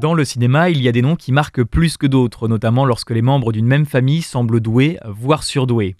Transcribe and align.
Dans 0.00 0.14
le 0.14 0.24
cinéma, 0.24 0.70
il 0.70 0.80
y 0.80 0.88
a 0.88 0.92
des 0.92 1.02
noms 1.02 1.14
qui 1.14 1.30
marquent 1.30 1.62
plus 1.62 1.98
que 1.98 2.06
d'autres, 2.06 2.48
notamment 2.48 2.86
lorsque 2.86 3.10
les 3.10 3.20
membres 3.20 3.52
d'une 3.52 3.66
même 3.66 3.84
famille 3.84 4.22
semblent 4.22 4.60
doués, 4.60 4.98
voire 5.04 5.42
surdoués. 5.42 5.94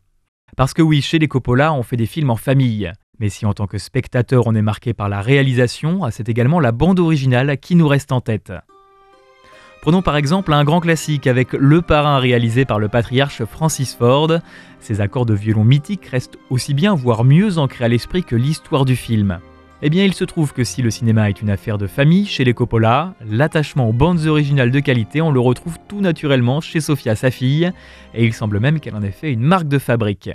Parce 0.56 0.72
que 0.72 0.80
oui, 0.80 1.02
chez 1.02 1.18
les 1.18 1.28
Coppola, 1.28 1.74
on 1.74 1.82
fait 1.82 1.98
des 1.98 2.06
films 2.06 2.30
en 2.30 2.36
famille. 2.36 2.90
Mais 3.18 3.28
si 3.28 3.44
en 3.44 3.52
tant 3.52 3.66
que 3.66 3.76
spectateur 3.76 4.46
on 4.46 4.54
est 4.54 4.62
marqué 4.62 4.94
par 4.94 5.10
la 5.10 5.20
réalisation, 5.20 6.00
c'est 6.10 6.30
également 6.30 6.60
la 6.60 6.72
bande 6.72 6.98
originale 6.98 7.58
qui 7.58 7.76
nous 7.76 7.88
reste 7.88 8.10
en 8.10 8.22
tête. 8.22 8.54
Prenons 9.82 10.00
par 10.00 10.16
exemple 10.16 10.54
un 10.54 10.64
grand 10.64 10.80
classique 10.80 11.26
avec 11.26 11.52
Le 11.52 11.82
Parrain 11.82 12.20
réalisé 12.20 12.64
par 12.64 12.78
le 12.78 12.88
patriarche 12.88 13.44
Francis 13.44 13.94
Ford. 13.94 14.32
Ces 14.80 15.02
accords 15.02 15.26
de 15.26 15.34
violon 15.34 15.64
mythiques 15.64 16.06
restent 16.06 16.38
aussi 16.48 16.72
bien, 16.72 16.94
voire 16.94 17.22
mieux 17.22 17.58
ancrés 17.58 17.84
à 17.84 17.88
l'esprit 17.88 18.24
que 18.24 18.36
l'histoire 18.36 18.86
du 18.86 18.96
film. 18.96 19.40
Eh 19.82 19.88
bien, 19.88 20.04
il 20.04 20.12
se 20.12 20.24
trouve 20.24 20.52
que 20.52 20.62
si 20.62 20.82
le 20.82 20.90
cinéma 20.90 21.30
est 21.30 21.40
une 21.40 21.48
affaire 21.48 21.78
de 21.78 21.86
famille 21.86 22.26
chez 22.26 22.44
les 22.44 22.52
Coppola, 22.52 23.14
l'attachement 23.26 23.88
aux 23.88 23.94
bandes 23.94 24.26
originales 24.26 24.70
de 24.70 24.80
qualité, 24.80 25.22
on 25.22 25.30
le 25.30 25.40
retrouve 25.40 25.78
tout 25.88 26.02
naturellement 26.02 26.60
chez 26.60 26.82
Sophia, 26.82 27.16
sa 27.16 27.30
fille, 27.30 27.72
et 28.12 28.26
il 28.26 28.34
semble 28.34 28.60
même 28.60 28.78
qu'elle 28.78 28.94
en 28.94 29.02
ait 29.02 29.10
fait 29.10 29.32
une 29.32 29.40
marque 29.40 29.68
de 29.68 29.78
fabrique. 29.78 30.28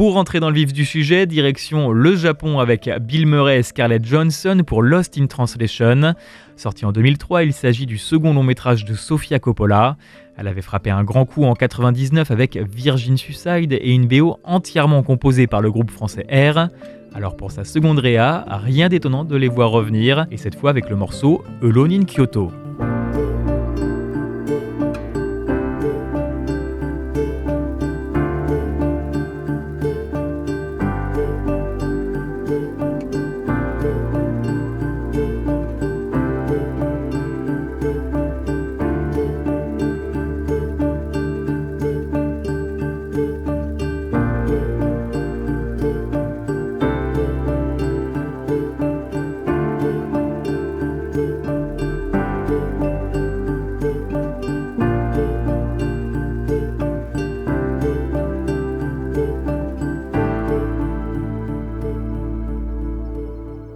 Pour 0.00 0.14
rentrer 0.14 0.40
dans 0.40 0.48
le 0.48 0.54
vif 0.54 0.72
du 0.72 0.86
sujet, 0.86 1.26
direction 1.26 1.92
le 1.92 2.16
Japon 2.16 2.58
avec 2.58 2.88
Bill 3.02 3.26
Murray 3.26 3.58
et 3.58 3.62
Scarlett 3.62 4.02
Johansson 4.02 4.62
pour 4.66 4.80
Lost 4.80 5.18
in 5.18 5.26
Translation. 5.26 6.14
Sorti 6.56 6.86
en 6.86 6.92
2003, 6.92 7.44
il 7.44 7.52
s'agit 7.52 7.84
du 7.84 7.98
second 7.98 8.32
long 8.32 8.42
métrage 8.42 8.86
de 8.86 8.94
Sofia 8.94 9.38
Coppola. 9.38 9.98
Elle 10.38 10.48
avait 10.48 10.62
frappé 10.62 10.88
un 10.88 11.04
grand 11.04 11.26
coup 11.26 11.44
en 11.44 11.52
99 11.52 12.30
avec 12.30 12.56
Virgin 12.56 13.18
Suicide 13.18 13.74
et 13.74 13.92
une 13.92 14.08
BO 14.08 14.38
entièrement 14.42 15.02
composée 15.02 15.46
par 15.46 15.60
le 15.60 15.70
groupe 15.70 15.90
français 15.90 16.26
R. 16.32 16.70
Alors 17.14 17.36
pour 17.36 17.50
sa 17.50 17.64
seconde 17.64 17.98
réa, 17.98 18.46
rien 18.48 18.88
d'étonnant 18.88 19.24
de 19.24 19.36
les 19.36 19.48
voir 19.48 19.68
revenir, 19.68 20.26
et 20.30 20.38
cette 20.38 20.54
fois 20.54 20.70
avec 20.70 20.88
le 20.88 20.96
morceau 20.96 21.44
Alone 21.62 21.92
in 21.92 22.04
Kyoto. 22.06 22.50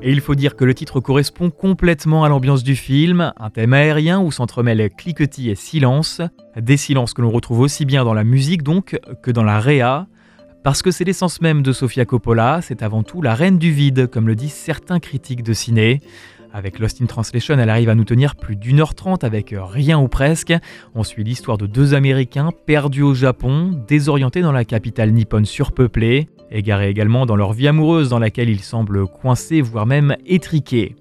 Et 0.07 0.13
il 0.13 0.21
faut 0.21 0.35
dire 0.35 0.55
que 0.55 0.67
le 0.67 0.75
titre 0.75 1.01
correspond 1.01 1.49
complètement 1.49 2.25
à 2.25 2.29
l'ambiance 2.29 2.63
du 2.63 2.77
film, 2.77 3.33
un 3.39 3.49
thème 3.49 3.73
aérien 3.73 4.21
où 4.21 4.31
s'entremêlent 4.31 4.91
cliquetis 4.95 5.49
et 5.49 5.55
silence, 5.55 6.21
des 6.61 6.77
silences 6.77 7.15
que 7.15 7.23
l'on 7.23 7.31
retrouve 7.31 7.61
aussi 7.61 7.87
bien 7.87 8.05
dans 8.05 8.13
la 8.13 8.23
musique 8.23 8.63
donc 8.63 9.01
que 9.23 9.31
dans 9.31 9.43
la 9.43 9.61
réa, 9.61 10.07
parce 10.63 10.83
que 10.83 10.91
c'est 10.91 11.05
l'essence 11.05 11.41
même 11.41 11.63
de 11.63 11.73
Sofia 11.73 12.05
Coppola, 12.05 12.61
c'est 12.61 12.83
avant 12.83 13.03
tout 13.03 13.23
la 13.23 13.35
reine 13.35 13.57
du 13.57 13.73
vide, 13.73 14.07
comme 14.11 14.27
le 14.27 14.35
disent 14.35 14.53
certains 14.53 15.01
critiques 15.01 15.43
de 15.43 15.55
ciné. 15.55 16.03
Avec 16.53 16.81
Lost 16.81 17.01
in 17.01 17.07
Translation, 17.07 17.59
elle 17.59 17.71
arrive 17.71 17.89
à 17.89 17.95
nous 17.95 18.05
tenir 18.05 18.37
plus 18.37 18.57
d'une 18.57 18.81
heure 18.81 18.95
trente 18.95 19.25
avec 19.25 19.55
rien 19.59 19.99
ou 19.99 20.09
presque. 20.09 20.53
On 20.95 21.03
suit 21.03 21.25
l'histoire 21.25 21.57
de 21.57 21.67
deux 21.67 21.95
Américains 21.95 22.51
perdus 22.67 23.03
au 23.03 23.15
Japon, 23.15 23.83
désorientés 23.89 24.43
dans 24.43 24.53
la 24.53 24.67
capitale 24.67 25.13
nippone 25.13 25.47
surpeuplée 25.47 26.29
égarés 26.55 26.89
également 26.89 27.27
dans 27.27 27.37
leur 27.37 27.53
vie 27.53 27.69
amoureuse 27.69 28.09
dans 28.09 28.19
laquelle 28.19 28.49
ils 28.49 28.63
semblent 28.63 29.07
coincés, 29.07 29.61
voire 29.61 29.87
même 29.87 30.17
étriqués. 30.25 30.97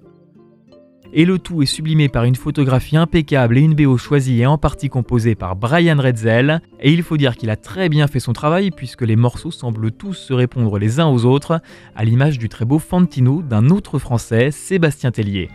Et 1.16 1.24
le 1.24 1.38
tout 1.38 1.62
est 1.62 1.66
sublimé 1.66 2.08
par 2.08 2.24
une 2.24 2.34
photographie 2.34 2.96
impeccable 2.96 3.56
et 3.56 3.60
une 3.60 3.74
BO 3.74 3.96
choisie 3.96 4.40
et 4.40 4.46
en 4.46 4.58
partie 4.58 4.88
composée 4.88 5.36
par 5.36 5.54
Brian 5.54 5.96
Redzel. 5.96 6.60
Et 6.80 6.92
il 6.92 7.04
faut 7.04 7.16
dire 7.16 7.36
qu'il 7.36 7.50
a 7.50 7.56
très 7.56 7.88
bien 7.88 8.08
fait 8.08 8.18
son 8.18 8.32
travail 8.32 8.72
puisque 8.72 9.02
les 9.02 9.14
morceaux 9.14 9.52
semblent 9.52 9.92
tous 9.92 10.14
se 10.14 10.32
répondre 10.32 10.76
les 10.76 10.98
uns 10.98 11.06
aux 11.06 11.24
autres, 11.24 11.60
à 11.94 12.04
l'image 12.04 12.36
du 12.36 12.48
très 12.48 12.64
beau 12.64 12.80
Fantino 12.80 13.42
d'un 13.42 13.68
autre 13.70 14.00
français, 14.00 14.50
Sébastien 14.50 15.12
Tellier. 15.12 15.50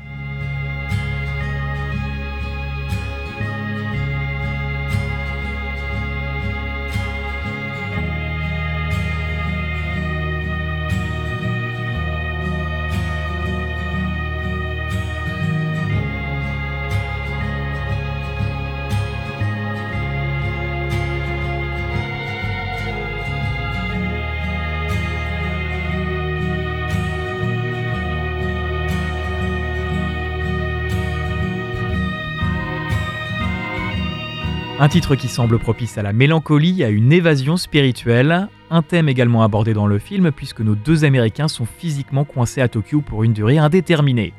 Un 34.81 34.87
titre 34.87 35.15
qui 35.15 35.27
semble 35.27 35.59
propice 35.59 35.97
à 35.97 36.03
la 36.03 36.13
mélancolie, 36.13 36.85
à 36.85 36.89
une 36.89 37.11
évasion 37.11 37.57
spirituelle, 37.57 38.47
un 38.69 38.81
thème 38.81 39.09
également 39.09 39.43
abordé 39.43 39.73
dans 39.73 39.87
le 39.87 39.99
film 39.99 40.31
puisque 40.31 40.61
nos 40.61 40.75
deux 40.75 41.03
Américains 41.03 41.49
sont 41.49 41.65
physiquement 41.65 42.23
coincés 42.23 42.61
à 42.61 42.69
Tokyo 42.69 43.01
pour 43.01 43.25
une 43.25 43.33
durée 43.33 43.57
indéterminée. 43.57 44.31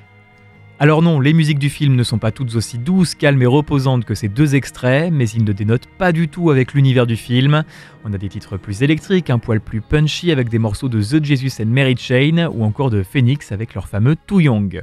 Alors 0.79 1.03
non, 1.03 1.21
les 1.21 1.35
musiques 1.35 1.59
du 1.59 1.69
film 1.69 1.95
ne 1.95 2.03
sont 2.03 2.17
pas 2.17 2.31
toutes 2.31 2.55
aussi 2.55 2.79
douces, 2.79 3.15
calmes 3.15 3.43
et 3.43 3.47
reposantes 3.47 4.07
que 4.07 4.15
ces 4.15 4.29
deux 4.29 4.55
extraits, 4.55 5.13
mais 5.13 5.29
ils 5.29 5.45
ne 5.45 5.53
dénotent 5.53 5.89
pas 5.99 6.11
du 6.11 6.27
tout 6.29 6.51
avec 6.51 6.73
l'univers 6.73 7.07
du 7.07 7.17
film. 7.17 7.63
On 8.07 8.15
a 8.15 8.17
des 8.17 8.31
titres 8.31 8.57
plus 8.57 8.83
électriques, 8.83 9.29
un 9.29 9.39
poil 9.39 9.61
plus 9.61 9.83
punchy 9.83 10.33
avec 10.33 10.49
des 10.49 10.59
morceaux 10.59 10.89
de 10.89 11.03
The 11.03 11.23
Jesus 11.23 11.63
and 11.63 11.67
Mary 11.67 11.97
Chain 11.99 12.49
ou 12.51 12.65
encore 12.65 12.89
de 12.89 13.03
Phoenix 13.03 13.53
avec 13.53 13.75
leur 13.75 13.89
fameux 13.89 14.17
Too 14.17 14.41
Young. 14.41 14.83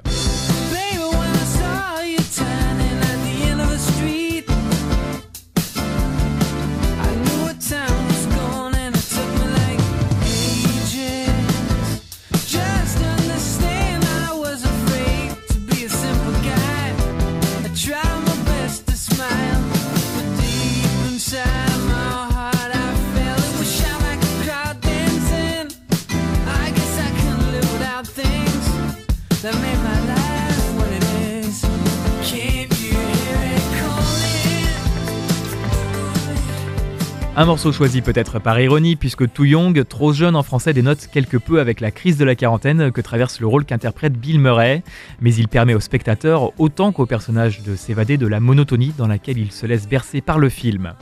Un 37.39 37.45
morceau 37.45 37.72
choisi 37.72 38.01
peut-être 38.01 38.39
par 38.39 38.60
ironie, 38.60 38.95
puisque 38.95 39.31
Too 39.31 39.45
Young, 39.45 39.86
trop 39.88 40.12
jeune 40.12 40.36
en 40.36 40.42
français, 40.42 40.74
dénote 40.74 41.07
quelque 41.13 41.38
peu 41.38 41.60
avec 41.60 41.81
la 41.81 41.92
crise 41.92 42.18
de 42.18 42.25
la 42.25 42.34
quarantaine 42.34 42.92
que 42.92 43.00
traverse 43.00 43.39
le 43.39 43.45
rôle 43.45 43.63
qu'interprète 43.63 44.13
Bill 44.13 44.39
Murray, 44.39 44.81
mais 45.22 45.36
il 45.36 45.48
permet 45.48 45.75
au 45.75 45.80
spectateur, 45.80 46.51
autant 46.60 46.92
qu'au 46.92 47.06
personnage, 47.06 47.62
de 47.62 47.75
s'évader 47.75 48.18
de 48.18 48.25
la 48.25 48.39
monotonie 48.39 48.92
dans 48.98 49.06
laquelle 49.06 49.38
il 49.38 49.51
se 49.51 49.68
laisse 49.68 49.88
bercer 49.88 50.19
par 50.19 50.39
le 50.39 50.50
film. 50.50 50.94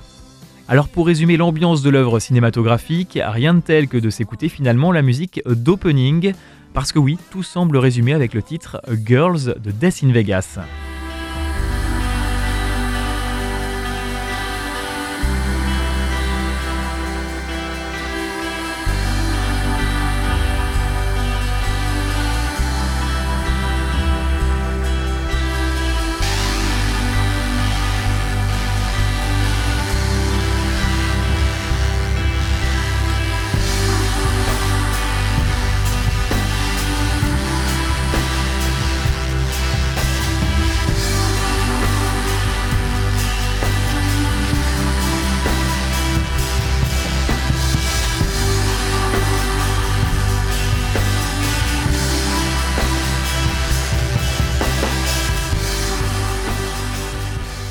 Alors 0.68 0.90
pour 0.90 1.08
résumer 1.08 1.38
l'ambiance 1.38 1.82
de 1.82 1.90
l'œuvre 1.90 2.20
cinématographique, 2.20 3.18
rien 3.24 3.54
de 3.54 3.62
tel 3.62 3.88
que 3.88 3.98
de 3.98 4.10
s'écouter 4.10 4.50
finalement 4.50 4.92
la 4.92 5.04
musique 5.04 5.42
d'opening, 5.46 6.34
parce 6.74 6.92
que 6.92 7.00
oui, 7.00 7.18
tout 7.32 7.44
semble 7.44 7.78
résumé 7.78 8.12
avec 8.12 8.34
le 8.34 8.44
titre 8.44 8.82
Girls 9.06 9.56
de 9.64 9.72
Death 9.72 10.02
in 10.04 10.12
Vegas. 10.12 10.60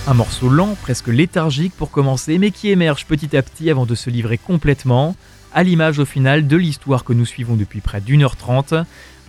Un 0.07 0.13
morceau 0.13 0.51
lent, 0.51 0.77
presque 0.83 1.09
léthargique 1.09 1.73
pour 1.75 1.91
commencer, 1.91 2.37
mais 2.37 2.51
qui 2.51 2.69
émerge 2.69 3.07
petit 3.07 3.35
à 3.35 3.43
petit 3.43 3.71
avant 3.71 3.87
de 3.87 3.95
se 3.95 4.11
livrer 4.11 4.37
complètement, 4.37 5.17
à 5.55 5.63
l'image 5.63 5.99
au 5.99 6.05
final 6.05 6.47
de 6.47 6.57
l'histoire 6.59 7.05
que 7.05 7.15
nous 7.15 7.25
suivons 7.25 7.57
depuis 7.57 7.81
près 7.81 8.03
d'une 8.03 8.23
heure 8.23 8.37
trente. 8.37 8.75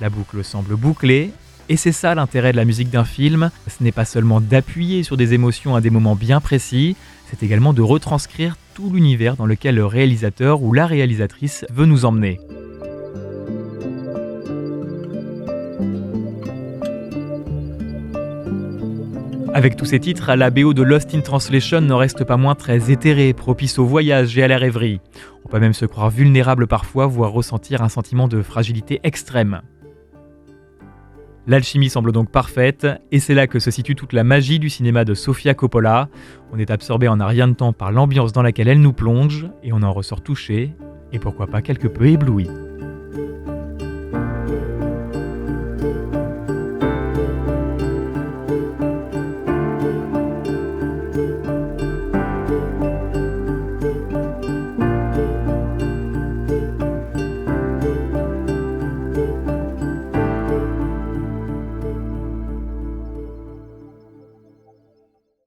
La 0.01 0.09
boucle 0.09 0.43
semble 0.43 0.75
bouclée, 0.75 1.31
et 1.69 1.77
c'est 1.77 1.93
ça 1.93 2.13
l'intérêt 2.13 2.51
de 2.51 2.57
la 2.57 2.65
musique 2.65 2.89
d'un 2.89 3.05
film, 3.05 3.51
ce 3.69 3.81
n'est 3.85 3.93
pas 3.93 4.03
seulement 4.03 4.41
d'appuyer 4.41 5.03
sur 5.03 5.15
des 5.15 5.33
émotions 5.33 5.77
à 5.77 5.81
des 5.81 5.89
moments 5.89 6.15
bien 6.15 6.41
précis, 6.41 6.97
c'est 7.29 7.41
également 7.41 7.71
de 7.71 7.81
retranscrire 7.81 8.57
tout 8.73 8.91
l'univers 8.91 9.37
dans 9.37 9.45
lequel 9.45 9.75
le 9.75 9.85
réalisateur 9.85 10.61
ou 10.61 10.73
la 10.73 10.87
réalisatrice 10.87 11.65
veut 11.69 11.85
nous 11.85 12.03
emmener. 12.03 12.41
Avec 19.55 19.77
tous 19.77 19.85
ces 19.85 20.01
titres, 20.01 20.33
la 20.35 20.49
BO 20.49 20.73
de 20.73 20.83
Lost 20.83 21.15
in 21.15 21.21
Translation 21.21 21.79
ne 21.79 21.93
reste 21.93 22.25
pas 22.25 22.35
moins 22.35 22.55
très 22.55 22.91
éthérée, 22.91 23.31
propice 23.31 23.79
au 23.79 23.85
voyage 23.85 24.37
et 24.37 24.43
à 24.43 24.49
la 24.49 24.57
rêverie. 24.57 24.99
On 25.45 25.47
peut 25.47 25.61
même 25.61 25.71
se 25.71 25.85
croire 25.85 26.09
vulnérable 26.09 26.67
parfois, 26.67 27.07
voire 27.07 27.31
ressentir 27.31 27.81
un 27.81 27.87
sentiment 27.87 28.27
de 28.27 28.41
fragilité 28.41 28.99
extrême. 29.03 29.61
L'alchimie 31.47 31.89
semble 31.89 32.11
donc 32.11 32.31
parfaite, 32.31 32.85
et 33.13 33.21
c'est 33.21 33.33
là 33.33 33.47
que 33.47 33.59
se 33.59 33.71
situe 33.71 33.95
toute 33.95 34.11
la 34.11 34.25
magie 34.25 34.59
du 34.59 34.69
cinéma 34.69 35.05
de 35.05 35.13
Sofia 35.13 35.53
Coppola. 35.53 36.09
On 36.51 36.59
est 36.59 36.69
absorbé 36.69 37.07
en 37.07 37.21
un 37.21 37.25
rien 37.25 37.47
de 37.47 37.53
temps 37.53 37.71
par 37.71 37.93
l'ambiance 37.93 38.33
dans 38.33 38.41
laquelle 38.41 38.67
elle 38.67 38.81
nous 38.81 38.91
plonge, 38.91 39.47
et 39.63 39.71
on 39.71 39.83
en 39.83 39.93
ressort 39.93 40.19
touché, 40.19 40.73
et 41.13 41.19
pourquoi 41.19 41.47
pas 41.47 41.61
quelque 41.61 41.87
peu 41.87 42.07
ébloui. 42.07 42.49